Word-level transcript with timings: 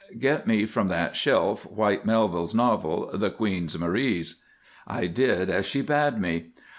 Get 0.17 0.47
me 0.47 0.65
from 0.65 0.87
that 0.87 1.15
shelf 1.15 1.63
Whyte 1.69 2.07
Melville's 2.07 2.55
novel, 2.55 3.11
'The 3.13 3.29
Queen's 3.29 3.77
Maries.'" 3.77 4.37
I 4.87 5.05
did 5.05 5.47
as 5.51 5.67
she 5.67 5.83
bade 5.83 6.17
me. 6.17 6.53